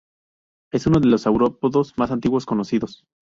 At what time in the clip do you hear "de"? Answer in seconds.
0.99-1.05